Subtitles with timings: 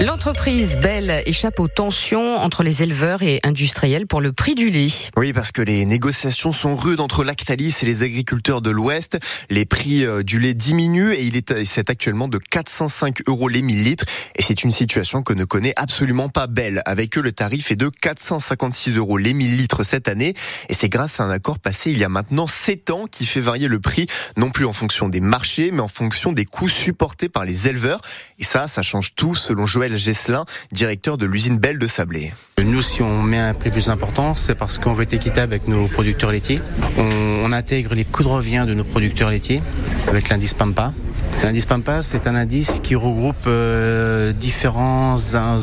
[0.00, 4.88] L'entreprise Belle échappe aux tensions entre les éleveurs et industriels pour le prix du lait.
[5.16, 9.20] Oui, parce que les négociations sont rudes entre Lactalis et les agriculteurs de l'Ouest.
[9.50, 13.62] Les prix euh, du lait diminuent et il est, c'est actuellement de 405 euros les
[13.62, 14.04] 1000 litres.
[14.34, 16.82] Et c'est une situation que ne connaît absolument pas Belle.
[16.86, 20.34] Avec eux, le tarif est de 456 euros les 1000 litres cette année.
[20.68, 23.40] Et c'est grâce à un accord passé il y a maintenant 7 ans qui fait
[23.40, 27.28] varier le prix, non plus en fonction des marchés, mais en fonction des coûts supportés
[27.28, 28.00] par les éleveurs.
[28.40, 32.32] Et ça, ça change tout selon Joël Joël Gesselin, directeur de l'usine Belle de Sablé.
[32.62, 35.68] Nous, si on met un prix plus important, c'est parce qu'on veut être équitable avec
[35.68, 36.58] nos producteurs laitiers.
[36.96, 39.62] On, intègre les coûts de revient de nos producteurs laitiers
[40.08, 40.92] avec l'indice PAMPA.
[41.44, 45.16] L'indice PAMPA, c'est un indice qui regroupe euh, différents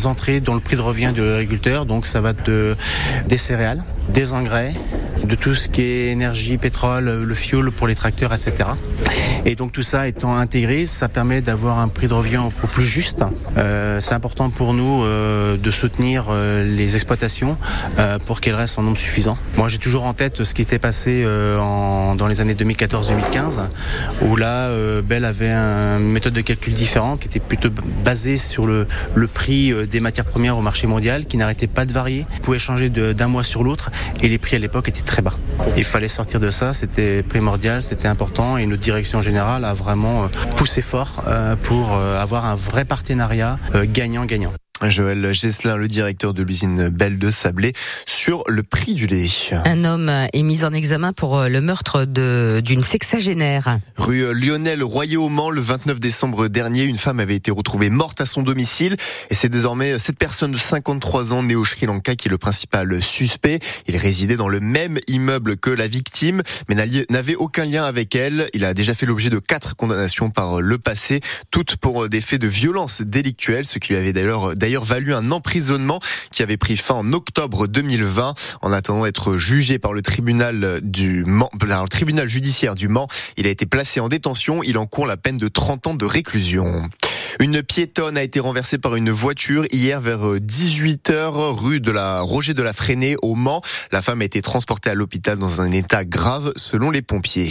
[0.05, 1.85] entrées dans le prix de revient de l'agriculteur.
[1.85, 2.77] Donc ça va de,
[3.27, 4.73] des céréales, des engrais,
[5.23, 8.69] de tout ce qui est énergie, pétrole, le fuel pour les tracteurs, etc.
[9.45, 12.85] Et donc tout ça étant intégré, ça permet d'avoir un prix de revient au plus
[12.85, 13.23] juste.
[13.57, 17.57] Euh, c'est important pour nous euh, de soutenir euh, les exploitations
[17.97, 19.37] euh, pour qu'elles restent en nombre suffisant.
[19.57, 21.57] Moi j'ai toujours en tête ce qui était passé euh,
[22.15, 23.61] dans les années 2014-2015,
[24.21, 24.69] où là
[25.01, 27.69] Bell avait une méthode de calcul différente qui était plutôt
[28.03, 31.91] basée sur le, le prix des matières premières au marché mondial, qui n'arrêtait pas de
[31.91, 33.91] varier, pouvait changer d'un mois sur l'autre,
[34.21, 35.01] et les prix à l'époque étaient
[35.77, 40.23] Il fallait sortir de ça, c'était primordial, c'était important, et notre direction générale a vraiment
[40.23, 44.51] euh, poussé fort euh, pour euh, avoir un vrai partenariat gagnant-gagnant.
[44.89, 47.73] Joël Gesselin, le directeur de l'usine Belle de Sablé,
[48.05, 49.29] sur le prix du lait.
[49.65, 53.79] Un homme est mis en examen pour euh, le meurtre d'une sexagénaire.
[53.97, 57.89] Rue euh, Lionel Royer au Mans, le 29 décembre dernier, une femme avait été retrouvée
[57.89, 58.95] morte à son domicile
[59.29, 62.37] et c'est désormais cette personne de 53 ans née au Sri Lanka qui est le
[62.37, 63.59] principal suspect.
[63.87, 66.75] Il résidait dans le même immeuble que la victime mais
[67.09, 68.47] n'avait aucun lien avec elle.
[68.53, 71.21] Il a déjà fait l'objet de quatre condamnations par le passé,
[71.51, 75.31] toutes pour des faits de violence délictuelle, ce qui lui avait d'ailleurs d'ailleurs valu un
[75.31, 75.99] emprisonnement
[76.31, 81.25] qui avait pris fin en octobre 2020 en attendant d'être jugé par le tribunal du
[81.25, 83.09] le tribunal judiciaire du Mans.
[83.35, 84.63] Il a été placé en détention.
[84.63, 86.89] Il encourt la peine de 30 ans de réclusion.
[87.39, 92.21] Une piétonne a été renversée par une voiture hier vers 18h euh, rue de la
[92.21, 93.61] Roger de la Fresnay au Mans.
[93.91, 97.49] La femme a été transportée à l'hôpital dans un état grave selon les pompiers.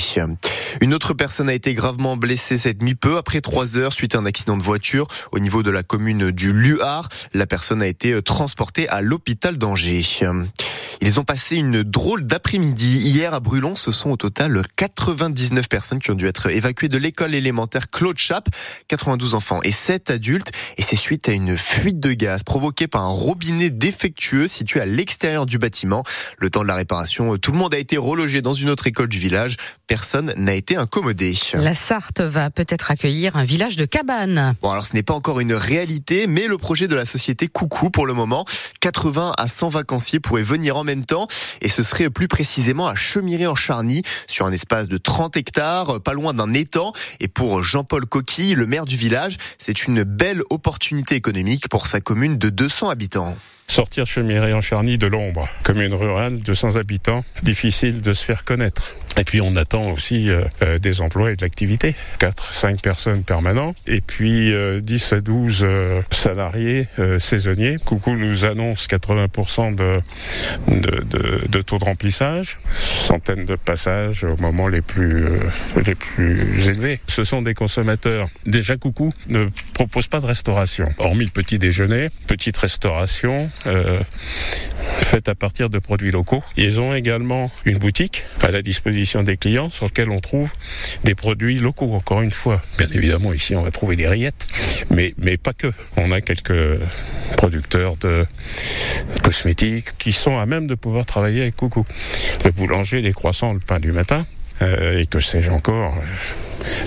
[0.81, 4.19] Une autre personne a été gravement blessée cette nuit peu après trois heures suite à
[4.19, 7.09] un accident de voiture au niveau de la commune du Luard.
[7.33, 10.03] La personne a été euh, transportée à l'hôpital d'Angers.
[11.03, 12.99] Ils ont passé une drôle d'après-midi.
[12.99, 16.99] Hier à Brulon, ce sont au total 99 personnes qui ont dû être évacuées de
[16.99, 18.51] l'école élémentaire Claude Chap,
[18.89, 20.53] 92 enfants et 7 adultes.
[20.77, 24.85] Et c'est suite à une fuite de gaz provoquée par un robinet défectueux situé à
[24.85, 26.05] l'extérieur du bâtiment.
[26.37, 29.09] Le temps de la réparation, tout le monde a été relogé dans une autre école
[29.09, 29.57] du village.
[29.87, 31.35] Personne n'a été incommodé.
[31.55, 34.55] La Sarthe va peut-être accueillir un village de cabanes.
[34.61, 37.89] Bon, alors ce n'est pas encore une réalité, mais le projet de la société Coucou
[37.89, 38.45] pour le moment,
[38.81, 41.27] 80 à 100 vacanciers pourraient venir en temps.
[41.61, 46.35] Et ce serait plus précisément à Chemiré-en-Charny, sur un espace de 30 hectares, pas loin
[46.35, 46.93] d'un étang.
[47.21, 52.01] Et pour Jean-Paul Coquille, le maire du village, c'est une belle opportunité économique pour sa
[52.01, 53.37] commune de 200 habitants
[53.71, 55.49] sortir Chemiré en Charny de l'ombre.
[55.63, 58.95] Commune rurale, 200 habitants, difficile de se faire connaître.
[59.17, 61.95] Et puis on attend aussi euh, euh, des emplois et de l'activité.
[62.19, 65.67] 4, 5 personnes permanentes et puis 10 euh, à 12
[66.11, 66.89] salariés
[67.19, 67.77] saisonniers.
[67.85, 70.01] Coucou nous annonce 80% de,
[70.69, 75.27] de, de, de, taux de remplissage, centaines de passages au moment les plus,
[75.85, 77.01] les plus élevés.
[77.07, 78.29] Ce sont des consommateurs.
[78.47, 80.89] Déjà Coucou ne propose pas de restauration.
[80.99, 84.01] Hormis le petit déjeuner, petite restauration, euh,
[85.03, 86.43] faites à partir de produits locaux.
[86.57, 90.51] Ils ont également une boutique à la disposition des clients sur laquelle on trouve
[91.05, 92.63] des produits locaux, encore une fois.
[92.79, 94.47] Bien évidemment, ici, on va trouver des rillettes,
[94.91, 95.73] mais, mais pas que.
[95.97, 96.81] On a quelques
[97.37, 98.25] producteurs de
[99.23, 101.85] cosmétiques qui sont à même de pouvoir travailler avec Coucou.
[102.45, 104.27] Le boulanger, les croissants, le pain du matin,
[104.63, 105.97] euh, et que sais-je encore.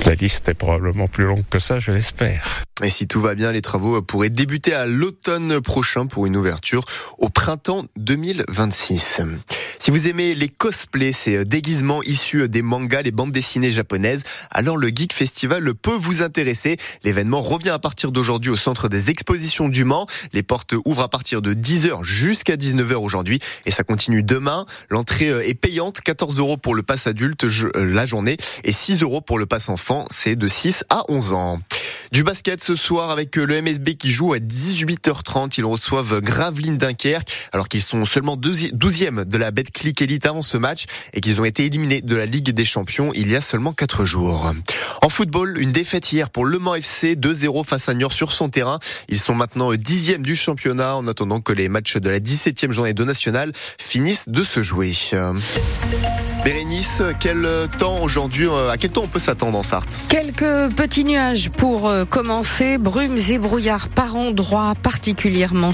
[0.05, 2.63] La liste est probablement plus longue que ça, je l'espère.
[2.83, 6.83] Et si tout va bien, les travaux pourraient débuter à l'automne prochain pour une ouverture
[7.17, 9.21] au printemps 2026.
[9.79, 14.75] Si vous aimez les cosplays, ces déguisements issus des mangas, les bandes dessinées japonaises, alors
[14.75, 16.77] le Geek Festival peut vous intéresser.
[17.03, 20.07] L'événement revient à partir d'aujourd'hui au centre des expositions du Mans.
[20.33, 24.65] Les portes ouvrent à partir de 10h jusqu'à 19h aujourd'hui et ça continue demain.
[24.89, 27.45] L'entrée est payante, 14 euros pour le pass adulte
[27.75, 31.59] la journée et 6 euros pour le pass enfant, c'est de 6 à 11 ans.
[32.11, 35.55] Du basket ce soir avec le MSB qui joue à 18h30.
[35.57, 40.57] Ils reçoivent Gravelines Dunkerque alors qu'ils sont seulement 12e de la Betclic Elite avant ce
[40.57, 43.73] match et qu'ils ont été éliminés de la Ligue des Champions il y a seulement
[43.73, 44.53] 4 jours.
[45.01, 48.49] En football, une défaite hier pour Le Mans FC 2-0 face à Niort sur son
[48.49, 48.77] terrain.
[49.09, 52.93] Ils sont maintenant 10e du championnat en attendant que les matchs de la 17e journée
[52.93, 54.93] de nationale finissent de se jouer.
[56.43, 57.47] Bérénice, quel
[57.77, 60.01] temps aujourd'hui, euh, à quel temps on peut s'attendre en Sarthe?
[60.09, 65.73] Quelques petits nuages pour euh, commencer, brumes et brouillards par endroits particulièrement